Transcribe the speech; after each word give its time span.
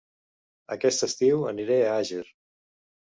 Aquest 0.75 1.05
estiu 1.07 1.43
aniré 1.53 1.77
a 1.85 1.93
Àger 1.99 2.25